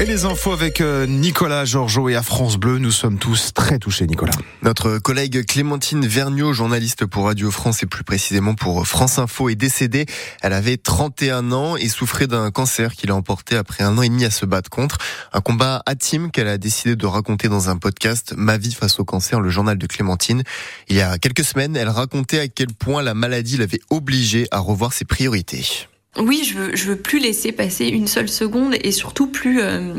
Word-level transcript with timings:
Et 0.00 0.04
les 0.04 0.26
infos 0.26 0.52
avec 0.52 0.80
euh, 0.80 1.06
Nicolas 1.06 1.64
Georgeot 1.64 2.08
et 2.08 2.14
à 2.14 2.22
France 2.22 2.56
Bleu, 2.56 2.78
nous 2.78 2.92
sommes 2.92 3.18
tous 3.18 3.52
très 3.52 3.80
touchés, 3.80 4.06
Nicolas. 4.06 4.32
Notre 4.62 4.98
collègue 4.98 5.44
Clémentine 5.44 6.06
Vergniaud, 6.06 6.52
journaliste 6.52 7.04
pour 7.04 7.24
Radio 7.24 7.50
France 7.50 7.82
et 7.82 7.86
plus 7.86 8.04
précisément 8.04 8.54
pour 8.54 8.86
France 8.86 9.18
Info, 9.18 9.48
est 9.48 9.56
décédée. 9.56 10.06
Elle 10.40 10.52
avait 10.52 10.76
31 10.76 11.50
ans 11.50 11.76
et 11.76 11.88
souffrait 11.88 12.28
d'un 12.28 12.52
cancer 12.52 12.94
qui 12.94 13.08
l'a 13.08 13.16
emporté 13.16 13.56
après 13.56 13.82
un 13.82 13.98
an 13.98 14.02
et 14.02 14.08
demi 14.08 14.24
à 14.24 14.30
se 14.30 14.46
battre 14.46 14.70
contre. 14.70 14.98
Un 15.32 15.40
combat 15.40 15.82
intime 15.86 16.30
qu'elle 16.30 16.46
a 16.46 16.58
décidé 16.58 16.94
de 16.94 17.06
raconter 17.06 17.48
dans 17.48 17.68
un 17.68 17.76
podcast, 17.76 18.34
Ma 18.36 18.56
vie 18.56 18.74
face 18.74 19.00
au 19.00 19.04
cancer, 19.04 19.40
le 19.40 19.50
journal 19.50 19.78
de 19.78 19.86
Clémentine. 19.88 20.44
Il 20.88 20.94
y 20.94 21.00
a 21.00 21.18
quelques 21.18 21.44
semaines, 21.44 21.76
elle 21.76 21.88
racontait 21.88 22.38
à 22.38 22.46
quel 22.46 22.68
point 22.68 23.02
la 23.02 23.14
maladie 23.14 23.56
l'avait 23.56 23.80
obligée 23.90 24.46
à 24.52 24.60
revoir 24.60 24.92
ses 24.92 25.04
priorités. 25.04 25.88
Oui, 26.18 26.42
je 26.44 26.58
veux, 26.58 26.74
veux 26.74 26.96
plus 26.96 27.20
laisser 27.20 27.52
passer 27.52 27.86
une 27.86 28.08
seule 28.08 28.28
seconde 28.28 28.74
et 28.82 28.92
surtout 28.92 29.28
plus, 29.28 29.60
euh, 29.60 29.94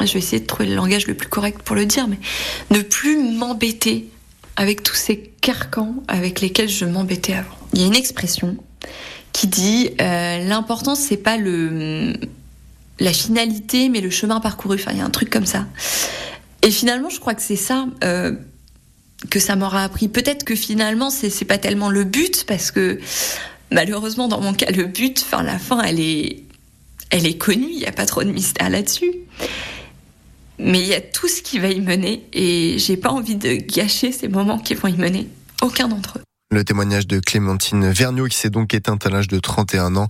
je 0.00 0.12
vais 0.12 0.18
essayer 0.18 0.40
de 0.40 0.46
trouver 0.46 0.68
le 0.68 0.76
langage 0.76 1.06
le 1.06 1.14
plus 1.14 1.28
correct 1.28 1.62
pour 1.62 1.74
le 1.74 1.86
dire, 1.86 2.06
mais 2.08 2.18
ne 2.70 2.82
plus 2.82 3.16
m'embêter 3.16 4.08
avec 4.56 4.82
tous 4.82 4.94
ces 4.94 5.32
carcans 5.40 5.94
avec 6.08 6.40
lesquels 6.40 6.68
je 6.68 6.84
m'embêtais 6.84 7.34
avant. 7.34 7.56
Il 7.72 7.80
y 7.80 7.84
a 7.84 7.86
une 7.86 7.96
expression 7.96 8.56
qui 9.32 9.48
dit 9.48 9.90
euh, 10.00 10.38
l'important 10.46 10.94
c'est 10.94 11.18
pas 11.18 11.36
le 11.36 12.14
la 12.98 13.12
finalité 13.12 13.90
mais 13.90 14.00
le 14.00 14.08
chemin 14.08 14.40
parcouru. 14.40 14.76
Enfin, 14.76 14.92
il 14.92 14.98
y 14.98 15.02
a 15.02 15.04
un 15.04 15.10
truc 15.10 15.28
comme 15.28 15.46
ça. 15.46 15.66
Et 16.62 16.70
finalement, 16.70 17.10
je 17.10 17.20
crois 17.20 17.34
que 17.34 17.42
c'est 17.42 17.56
ça. 17.56 17.86
Euh, 18.02 18.32
que 19.30 19.38
ça 19.40 19.56
m'aura 19.56 19.82
appris. 19.82 20.08
Peut-être 20.08 20.44
que 20.44 20.54
finalement, 20.54 21.10
c'est 21.10 21.44
pas 21.44 21.58
tellement 21.58 21.90
le 21.90 22.04
but, 22.04 22.44
parce 22.46 22.70
que 22.70 23.00
malheureusement, 23.70 24.28
dans 24.28 24.40
mon 24.40 24.54
cas, 24.54 24.70
le 24.70 24.84
but, 24.84 25.22
enfin, 25.26 25.42
la 25.42 25.58
fin, 25.58 25.82
elle 25.82 26.00
est, 26.00 26.42
elle 27.10 27.26
est 27.26 27.38
connue, 27.38 27.68
il 27.70 27.78
n'y 27.78 27.86
a 27.86 27.92
pas 27.92 28.06
trop 28.06 28.22
de 28.22 28.30
mystère 28.30 28.70
là-dessus. 28.70 29.12
Mais 30.58 30.80
il 30.80 30.86
y 30.86 30.94
a 30.94 31.00
tout 31.00 31.28
ce 31.28 31.42
qui 31.42 31.58
va 31.58 31.68
y 31.68 31.80
mener 31.80 32.26
et 32.32 32.78
j'ai 32.78 32.96
pas 32.96 33.10
envie 33.10 33.36
de 33.36 33.54
gâcher 33.54 34.10
ces 34.10 34.28
moments 34.28 34.58
qui 34.58 34.74
vont 34.74 34.88
y 34.88 34.96
mener. 34.96 35.28
Aucun 35.60 35.88
d'entre 35.88 36.18
eux. 36.18 36.22
Le 36.52 36.62
témoignage 36.62 37.08
de 37.08 37.18
Clémentine 37.18 37.90
Vergniaud 37.90 38.28
qui 38.28 38.36
s'est 38.36 38.50
donc 38.50 38.72
éteinte 38.72 39.04
à 39.04 39.10
l'âge 39.10 39.26
de 39.26 39.40
31 39.40 39.96
ans. 39.96 40.06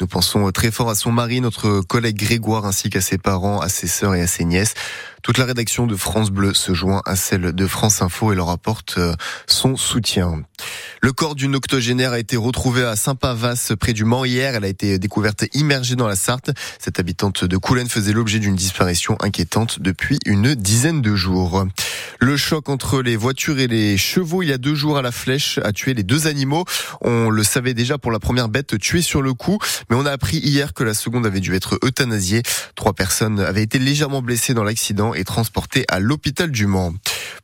Nous 0.00 0.06
pensons 0.06 0.48
très 0.52 0.70
fort 0.70 0.88
à 0.88 0.94
son 0.94 1.10
mari, 1.10 1.40
notre 1.40 1.80
collègue 1.80 2.16
Grégoire, 2.16 2.64
ainsi 2.64 2.90
qu'à 2.90 3.00
ses 3.00 3.18
parents, 3.18 3.60
à 3.60 3.68
ses 3.68 3.88
sœurs 3.88 4.14
et 4.14 4.22
à 4.22 4.28
ses 4.28 4.44
nièces. 4.44 4.74
Toute 5.24 5.36
la 5.36 5.46
rédaction 5.46 5.88
de 5.88 5.96
France 5.96 6.30
Bleu 6.30 6.54
se 6.54 6.74
joint 6.74 7.02
à 7.06 7.16
celle 7.16 7.52
de 7.52 7.66
France 7.66 8.02
Info 8.02 8.32
et 8.32 8.36
leur 8.36 8.50
apporte 8.50 8.98
euh, 8.98 9.14
son 9.48 9.76
soutien. 9.76 10.44
Le 11.02 11.12
corps 11.12 11.34
d'une 11.34 11.56
octogénaire 11.56 12.12
a 12.12 12.18
été 12.18 12.36
retrouvé 12.36 12.84
à 12.84 12.94
Saint-Pavas, 12.94 13.72
près 13.80 13.94
du 13.94 14.04
Mans 14.04 14.26
hier. 14.26 14.54
Elle 14.54 14.64
a 14.64 14.68
été 14.68 14.98
découverte 14.98 15.44
immergée 15.54 15.96
dans 15.96 16.06
la 16.06 16.14
Sarthe. 16.14 16.50
Cette 16.78 17.00
habitante 17.00 17.46
de 17.46 17.56
Coulennes 17.56 17.88
faisait 17.88 18.12
l'objet 18.12 18.38
d'une 18.38 18.54
disparition 18.54 19.16
inquiétante 19.20 19.80
depuis 19.80 20.18
une 20.26 20.54
dizaine 20.54 21.00
de 21.00 21.16
jours. 21.16 21.64
Le 22.20 22.36
choc 22.36 22.68
entre 22.68 23.00
les 23.00 23.16
voitures 23.16 23.58
et 23.58 23.66
les 23.66 23.96
chevaux 23.96 24.42
il 24.42 24.50
y 24.50 24.52
a 24.52 24.58
deux 24.58 24.74
jours 24.74 24.98
à 24.98 25.02
la 25.02 25.10
flèche 25.10 25.58
a 25.64 25.72
tué 25.72 25.94
les 25.94 26.02
deux 26.02 26.26
animaux. 26.26 26.66
On 27.00 27.30
le 27.30 27.44
savait 27.44 27.72
déjà 27.72 27.96
pour 27.96 28.10
la 28.10 28.18
première 28.18 28.50
bête 28.50 28.78
tuée 28.78 29.00
sur 29.00 29.22
le 29.22 29.32
coup, 29.32 29.58
mais 29.88 29.96
on 29.96 30.04
a 30.04 30.10
appris 30.10 30.36
hier 30.36 30.74
que 30.74 30.84
la 30.84 30.92
seconde 30.92 31.24
avait 31.24 31.40
dû 31.40 31.54
être 31.54 31.78
euthanasiée. 31.82 32.42
Trois 32.74 32.92
personnes 32.92 33.40
avaient 33.40 33.62
été 33.62 33.78
légèrement 33.78 34.20
blessées 34.20 34.52
dans 34.52 34.64
l'accident 34.64 35.14
et 35.14 35.24
transportées 35.24 35.86
à 35.88 35.98
l'hôpital 35.98 36.50
du 36.50 36.66
Mans. 36.66 36.92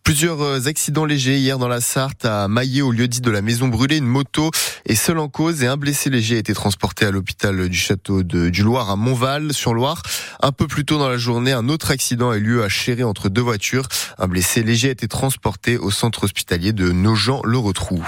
Plusieurs 0.03 0.41
euh, 0.42 0.67
accidents 0.67 1.05
légers 1.05 1.39
hier 1.39 1.59
dans 1.59 1.69
la 1.69 1.81
Sarthe, 1.81 2.25
à 2.25 2.48
Maillé, 2.48 2.83
au 2.83 2.92
lieu 2.92 3.09
dit 3.09 3.20
de 3.20 3.31
la 3.31 3.42
maison 3.42 3.69
brûlée. 3.69 3.98
Une 3.98 4.06
moto 4.06 4.51
est 4.84 4.95
seule 4.95 5.19
en 5.19 5.28
cause 5.28 5.62
et 5.62 5.67
un 5.67 5.77
blessé 5.77 6.11
léger 6.11 6.37
a 6.37 6.39
été 6.39 6.55
transporté 6.55 7.05
à 7.06 7.11
l'hôpital 7.11 7.69
du 7.69 7.77
château 7.77 8.23
du 8.23 8.62
Loir 8.62 8.91
à 8.91 8.97
Montval, 8.97 9.53
sur 9.53 9.75
Loire. 9.75 10.03
Un 10.41 10.53
peu 10.53 10.67
plus 10.67 10.84
tôt 10.84 10.98
dans 10.98 11.09
la 11.09 11.19
journée, 11.19 11.53
un 11.53 11.69
autre 11.69 11.91
accident 11.91 12.31
a 12.31 12.37
eu 12.37 12.41
lieu 12.41 12.62
à 12.65 12.69
Chéré 12.69 13.03
entre 13.03 13.28
deux 13.28 13.43
voitures. 13.43 13.89
Un 14.19 14.28
blessé 14.28 14.62
léger 14.62 14.89
a 14.89 14.93
été 14.93 15.09
transporté 15.09 15.78
au 15.78 15.91
centre 15.91 16.25
hospitalier 16.25 16.73
de 16.73 16.93
Nogent-le-Retrou. 16.93 18.03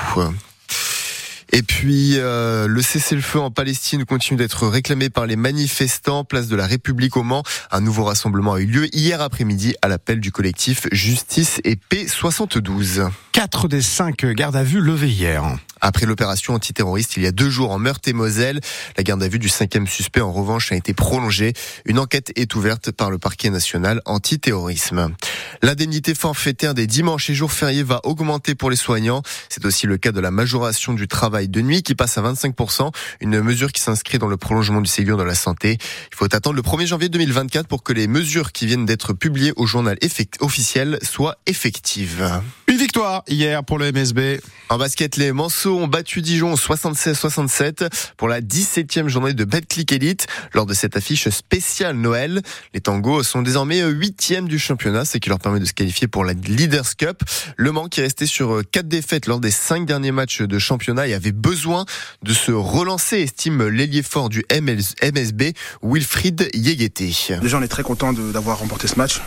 Et 1.52 1.62
puis 1.62 2.14
euh, 2.16 2.66
le 2.66 2.82
cessez-le-feu 2.82 3.40
en 3.40 3.50
Palestine 3.50 4.04
continue 4.04 4.36
d'être 4.36 4.66
réclamé 4.66 5.08
par 5.08 5.26
les 5.26 5.36
manifestants. 5.36 6.24
Place 6.24 6.48
de 6.48 6.56
la 6.56 6.66
République 6.66 7.16
au 7.16 7.22
Mans, 7.22 7.42
un 7.70 7.80
nouveau 7.80 8.04
rassemblement 8.04 8.54
a 8.54 8.60
eu 8.60 8.66
lieu 8.66 8.94
hier 8.94 9.20
après-midi 9.20 9.74
à 9.80 9.88
l'appel 9.88 10.20
du 10.20 10.30
collectif 10.30 10.86
Justice 10.92 11.60
et 11.64 11.76
Paix 11.76 12.06
72. 12.06 13.08
Quatre 13.32 13.68
des 13.68 13.82
cinq 13.82 14.26
gardes 14.26 14.56
à 14.56 14.62
vue 14.62 14.80
levés 14.80 15.08
hier. 15.08 15.44
Après 15.80 16.06
l'opération 16.06 16.54
antiterroriste 16.54 17.16
il 17.16 17.22
y 17.22 17.26
a 17.26 17.32
deux 17.32 17.50
jours 17.50 17.70
en 17.70 17.78
Meurthe-et-Moselle, 17.78 18.60
la 18.96 19.02
garde 19.02 19.22
à 19.22 19.28
vue 19.28 19.38
du 19.38 19.48
cinquième 19.48 19.86
suspect 19.86 20.20
en 20.20 20.32
revanche 20.32 20.72
a 20.72 20.76
été 20.76 20.94
prolongée. 20.94 21.52
Une 21.84 21.98
enquête 21.98 22.32
est 22.36 22.54
ouverte 22.54 22.90
par 22.90 23.10
le 23.10 23.18
parquet 23.18 23.50
national 23.50 24.02
antiterrorisme. 24.04 25.14
L'indemnité 25.62 26.14
forfaitaire 26.14 26.74
des 26.74 26.86
dimanches 26.86 27.30
et 27.30 27.34
jours 27.34 27.52
fériés 27.52 27.82
va 27.82 28.00
augmenter 28.04 28.54
pour 28.54 28.70
les 28.70 28.76
soignants. 28.76 29.22
C'est 29.48 29.64
aussi 29.64 29.86
le 29.86 29.96
cas 29.96 30.12
de 30.12 30.20
la 30.20 30.30
majoration 30.30 30.92
du 30.94 31.08
travail 31.08 31.48
de 31.48 31.60
nuit 31.60 31.82
qui 31.82 31.94
passe 31.94 32.18
à 32.18 32.22
25%, 32.22 32.92
une 33.20 33.40
mesure 33.40 33.72
qui 33.72 33.80
s'inscrit 33.80 34.18
dans 34.18 34.28
le 34.28 34.36
prolongement 34.36 34.80
du 34.80 34.88
Ségur 34.88 35.16
de 35.16 35.22
la 35.22 35.34
santé. 35.34 35.78
Il 36.12 36.16
faut 36.16 36.32
attendre 36.34 36.56
le 36.56 36.62
1er 36.62 36.86
janvier 36.86 37.08
2024 37.08 37.66
pour 37.66 37.82
que 37.82 37.92
les 37.92 38.06
mesures 38.06 38.52
qui 38.52 38.66
viennent 38.66 38.86
d'être 38.86 39.12
publiées 39.12 39.52
au 39.56 39.66
journal 39.66 39.98
officiel 40.40 40.98
soient 41.02 41.36
effectives. 41.46 42.42
Une 42.66 42.76
victoire 42.76 43.22
hier 43.28 43.64
pour 43.64 43.78
le 43.78 43.90
MSB. 43.92 44.40
En 44.68 44.78
basket, 44.78 45.16
les 45.16 45.32
Manceaux 45.68 45.82
ont 45.82 45.86
battu 45.88 46.22
Dijon 46.22 46.54
76-67 46.54 47.88
pour 48.16 48.28
la 48.28 48.40
17e 48.40 49.08
journée 49.08 49.34
de 49.34 49.44
Betclic 49.44 49.92
Elite. 49.92 50.26
Lors 50.54 50.66
de 50.66 50.72
cette 50.72 50.96
affiche 50.96 51.28
spéciale 51.28 51.96
Noël, 51.96 52.40
les 52.74 52.80
Tangos 52.80 53.22
sont 53.22 53.42
désormais 53.42 53.82
8e 53.82 54.46
du 54.46 54.58
championnat, 54.58 55.04
ce 55.04 55.18
qui 55.18 55.28
leur 55.28 55.38
permet 55.38 55.60
de 55.60 55.66
se 55.66 55.72
qualifier 55.72 56.08
pour 56.08 56.24
la 56.24 56.32
Leaders 56.32 56.96
Cup. 56.96 57.22
Le 57.56 57.72
Mans 57.72 57.88
qui 57.88 58.00
est 58.00 58.04
resté 58.04 58.26
sur 58.26 58.62
4 58.70 58.88
défaites 58.88 59.26
lors 59.26 59.40
des 59.40 59.50
5 59.50 59.84
derniers 59.84 60.12
matchs 60.12 60.42
de 60.42 60.58
championnat 60.58 61.06
et 61.06 61.14
avait 61.14 61.32
besoin 61.32 61.84
de 62.22 62.32
se 62.32 62.52
relancer, 62.52 63.18
estime 63.18 63.66
l'ailier 63.68 64.02
fort 64.02 64.28
du 64.30 64.44
MSB, 64.50 65.52
Wilfried 65.82 66.48
Yegete. 66.54 67.40
Déjà, 67.42 67.58
on 67.58 67.62
est 67.62 67.68
très 67.68 67.82
content 67.82 68.12
d'avoir 68.12 68.58
remporté 68.58 68.88
ce 68.88 68.96
match. 68.96 69.20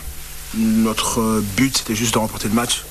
Notre 0.56 1.42
but, 1.56 1.78
c'était 1.78 1.94
juste 1.94 2.14
de 2.14 2.18
remporter 2.18 2.48
le 2.48 2.54
match 2.54 2.82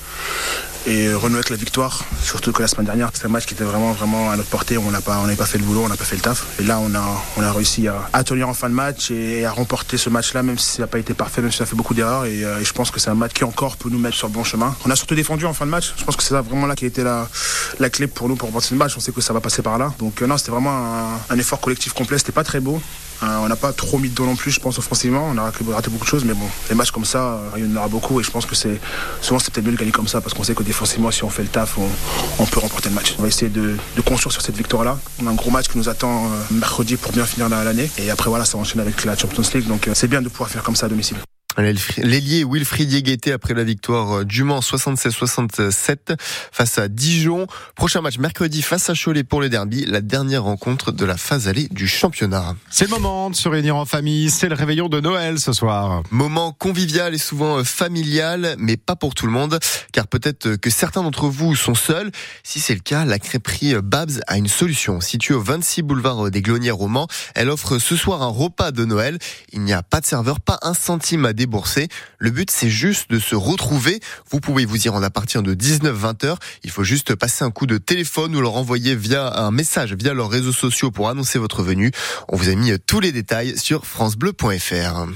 et 0.87 1.13
renouer 1.13 1.37
avec 1.37 1.49
la 1.49 1.55
victoire. 1.55 2.03
Surtout 2.23 2.51
que 2.51 2.61
la 2.61 2.67
semaine 2.67 2.85
dernière, 2.85 3.09
c'était 3.13 3.27
un 3.27 3.29
match 3.29 3.45
qui 3.45 3.53
était 3.53 3.63
vraiment, 3.63 3.91
vraiment 3.91 4.31
à 4.31 4.37
notre 4.37 4.49
portée. 4.49 4.77
On 4.77 4.91
n'a 4.91 5.01
pas, 5.01 5.23
pas 5.37 5.45
fait 5.45 5.57
le 5.57 5.63
boulot, 5.63 5.83
on 5.83 5.89
n'a 5.89 5.95
pas 5.95 6.05
fait 6.05 6.15
le 6.15 6.21
taf. 6.21 6.45
Et 6.59 6.63
là, 6.63 6.79
on 6.79 6.93
a, 6.95 7.03
on 7.37 7.43
a 7.43 7.51
réussi 7.51 7.87
à, 7.87 8.23
tenir 8.23 8.49
en 8.49 8.53
fin 8.53 8.69
de 8.69 8.73
match 8.73 9.11
et 9.11 9.45
à 9.45 9.51
remporter 9.51 9.97
ce 9.97 10.09
match-là, 10.09 10.43
même 10.43 10.57
si 10.57 10.75
ça 10.75 10.83
n'a 10.83 10.87
pas 10.87 10.99
été 10.99 11.13
parfait, 11.13 11.41
même 11.41 11.51
si 11.51 11.57
ça 11.57 11.63
a 11.63 11.67
fait 11.67 11.75
beaucoup 11.75 11.93
d'erreurs. 11.93 12.23
Euh, 12.25 12.59
et, 12.59 12.65
je 12.65 12.73
pense 12.73 12.91
que 12.91 12.99
c'est 12.99 13.09
un 13.09 13.15
match 13.15 13.33
qui 13.33 13.43
encore 13.43 13.77
peut 13.77 13.89
nous 13.89 13.99
mettre 13.99 14.15
sur 14.15 14.27
le 14.27 14.33
bon 14.33 14.43
chemin. 14.43 14.75
On 14.85 14.89
a 14.89 14.95
surtout 14.95 15.15
défendu 15.15 15.45
en 15.45 15.53
fin 15.53 15.65
de 15.65 15.71
match. 15.71 15.93
Je 15.97 16.03
pense 16.03 16.15
que 16.15 16.23
c'est 16.23 16.33
vraiment 16.33 16.67
là 16.67 16.75
qui 16.75 16.85
a 16.85 16.87
été 16.87 17.03
la, 17.03 17.89
clé 17.89 18.07
pour 18.07 18.29
nous 18.29 18.35
pour 18.35 18.47
remporter 18.47 18.69
le 18.71 18.77
match. 18.77 18.93
On 18.97 18.99
sait 18.99 19.11
que 19.11 19.21
ça 19.21 19.33
va 19.33 19.41
passer 19.41 19.61
par 19.61 19.77
là. 19.77 19.93
Donc 19.99 20.21
euh, 20.21 20.27
non, 20.27 20.37
c'était 20.37 20.51
vraiment 20.51 21.19
un, 21.29 21.37
effort 21.37 21.59
collectif 21.59 21.93
complet. 21.93 22.17
C'était 22.17 22.31
pas 22.31 22.43
très 22.43 22.59
beau. 22.59 22.81
Euh, 23.23 23.27
on 23.43 23.47
n'a 23.47 23.55
pas 23.55 23.71
trop 23.71 23.99
mis 23.99 24.09
de 24.09 24.15
dos 24.15 24.25
non 24.25 24.35
plus, 24.35 24.49
je 24.49 24.59
pense, 24.59 24.79
offensivement. 24.79 25.29
On 25.31 25.37
a 25.37 25.43
raté 25.43 25.89
beaucoup 25.91 26.05
de 26.05 26.09
choses, 26.09 26.25
mais 26.25 26.33
bon, 26.33 26.47
les 26.69 26.75
matchs 26.75 26.89
comme 26.89 27.05
ça, 27.05 27.39
il 27.55 27.65
y 27.65 27.71
en 27.71 27.75
aura 27.75 27.87
beaucoup. 27.87 28.19
Et 28.19 28.23
je 28.23 28.31
pense 28.31 28.47
que 28.47 28.55
c'est 28.55 28.79
souvent 29.21 29.37
c'est 29.37 29.53
peut-être 29.53 29.65
mieux 29.65 29.73
de 29.73 29.77
gagner 29.77 29.91
comme 30.01 30.07
ça 30.07 30.19
parce 30.19 30.33
qu'on 30.33 30.41
sait 30.41 30.55
que 30.55 30.63
défensivement, 30.63 31.11
si 31.11 31.23
on 31.23 31.29
fait 31.29 31.43
le 31.43 31.47
taf, 31.47 31.77
on, 31.77 32.45
peut 32.47 32.59
remporter 32.59 32.89
le 32.89 32.95
match. 32.95 33.13
On 33.19 33.21
va 33.21 33.27
essayer 33.27 33.49
de, 33.49 33.77
construire 34.03 34.31
sur 34.31 34.41
cette 34.41 34.57
victoire-là. 34.57 34.97
On 35.21 35.27
a 35.27 35.29
un 35.29 35.35
gros 35.35 35.51
match 35.51 35.67
qui 35.67 35.77
nous 35.77 35.89
attend 35.89 36.25
euh, 36.25 36.29
mercredi 36.49 36.97
pour 36.97 37.11
bien 37.11 37.23
finir 37.23 37.49
l'année. 37.49 37.87
Et 37.99 38.09
après, 38.09 38.31
voilà, 38.31 38.43
ça 38.45 38.57
enchaîne 38.57 38.81
avec 38.81 39.05
la 39.05 39.15
Champions 39.15 39.43
League. 39.53 39.67
Donc 39.67 39.87
euh, 39.87 39.91
c'est 39.93 40.07
bien 40.07 40.23
de 40.23 40.29
pouvoir 40.29 40.49
faire 40.49 40.63
comme 40.63 40.75
ça 40.75 40.87
à 40.87 40.89
domicile. 40.89 41.17
L'ailier 41.57 42.45
Wilfried 42.45 42.91
Yegueté 42.91 43.33
après 43.33 43.53
la 43.53 43.63
victoire 43.63 44.19
euh, 44.19 44.25
du 44.25 44.43
Mans 44.43 44.59
76-67 44.59 46.15
face 46.51 46.77
à 46.77 46.87
Dijon. 46.87 47.47
Prochain 47.75 48.01
match 48.01 48.17
mercredi 48.17 48.61
face 48.61 48.89
à 48.89 48.93
Cholet 48.93 49.23
pour 49.23 49.41
le 49.41 49.49
derby, 49.49 49.85
la 49.85 50.01
dernière 50.01 50.43
rencontre 50.43 50.91
de 50.91 51.05
la 51.05 51.17
phase 51.17 51.47
allée 51.47 51.67
du 51.69 51.87
championnat. 51.87 52.55
C'est 52.69 52.85
le 52.85 52.91
moment 52.91 53.29
de 53.29 53.35
se 53.35 53.49
réunir 53.49 53.75
en 53.75 53.85
famille, 53.85 54.29
c'est 54.29 54.47
le 54.47 54.55
réveillon 54.55 54.87
de 54.87 55.01
Noël 55.01 55.39
ce 55.39 55.51
soir. 55.51 56.03
Moment 56.11 56.53
convivial 56.53 57.13
et 57.13 57.17
souvent 57.17 57.57
euh, 57.57 57.63
familial, 57.63 58.55
mais 58.57 58.77
pas 58.77 58.95
pour 58.95 59.13
tout 59.13 59.25
le 59.25 59.31
monde, 59.31 59.59
car 59.91 60.07
peut-être 60.07 60.55
que 60.55 60.69
certains 60.69 61.03
d'entre 61.03 61.27
vous 61.27 61.55
sont 61.55 61.75
seuls. 61.75 62.11
Si 62.43 62.59
c'est 62.59 62.75
le 62.75 62.79
cas, 62.79 63.03
la 63.03 63.19
crêperie 63.19 63.75
Babs 63.83 64.21
a 64.27 64.37
une 64.37 64.47
solution. 64.47 65.01
Située 65.01 65.33
au 65.33 65.41
26 65.41 65.81
boulevard 65.81 66.31
des 66.31 66.41
Glonnières 66.41 66.79
au 66.79 66.87
Mans, 66.87 67.07
elle 67.35 67.49
offre 67.49 67.77
ce 67.77 67.95
soir 67.97 68.21
un 68.21 68.27
repas 68.27 68.71
de 68.71 68.85
Noël. 68.85 69.17
Il 69.51 69.61
n'y 69.61 69.73
a 69.73 69.83
pas 69.83 69.99
de 69.99 70.05
serveur, 70.05 70.39
pas 70.39 70.59
un 70.61 70.73
centime 70.73 71.25
à 71.25 71.33
débourser. 71.41 71.87
Le 72.19 72.29
but, 72.29 72.51
c'est 72.51 72.69
juste 72.69 73.09
de 73.09 73.17
se 73.17 73.33
retrouver. 73.33 73.99
Vous 74.29 74.39
pouvez 74.39 74.65
vous 74.65 74.85
y 74.85 74.89
rendre 74.89 75.05
à 75.05 75.09
partir 75.09 75.41
de 75.41 75.55
19-20 75.55 76.25
heures. 76.27 76.37
Il 76.63 76.69
faut 76.69 76.83
juste 76.83 77.15
passer 77.15 77.43
un 77.43 77.49
coup 77.49 77.65
de 77.65 77.79
téléphone 77.79 78.35
ou 78.35 78.41
leur 78.41 78.55
envoyer 78.57 78.95
via 78.95 79.39
un 79.39 79.49
message 79.49 79.95
via 79.95 80.13
leurs 80.13 80.29
réseaux 80.29 80.51
sociaux 80.51 80.91
pour 80.91 81.09
annoncer 81.09 81.39
votre 81.39 81.63
venue. 81.63 81.91
On 82.29 82.37
vous 82.37 82.49
a 82.49 82.55
mis 82.55 82.71
tous 82.85 82.99
les 82.99 83.11
détails 83.11 83.57
sur 83.57 83.87
francebleu.fr. 83.87 85.07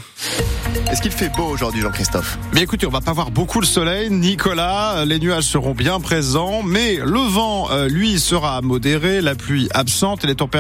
Est-ce 0.92 1.01
qu'il 1.01 1.12
fait 1.12 1.30
beau 1.30 1.45
aujourd'hui, 1.45 1.81
Jean-Christophe? 1.81 2.38
Mais 2.54 2.62
écoutez, 2.62 2.88
on 2.88 2.92
va 2.92 3.01
pas 3.01 3.13
voir 3.13 3.30
beaucoup 3.30 3.60
le 3.60 3.66
soleil, 3.66 4.10
Nicolas. 4.10 5.06
Les 5.06 5.19
nuages 5.19 5.44
seront 5.44 5.74
bien 5.74 6.00
présents, 6.00 6.63
mais 6.63 6.95
le 6.95 7.19
vent, 7.19 7.69
euh, 7.72 7.88
lui, 7.88 8.19
sera 8.19 8.62
modéré, 8.62 9.22
la 9.22 9.36
pluie 9.36 9.68
absente 9.74 10.24
et 10.24 10.27
les 10.27 10.36
températures 10.36 10.56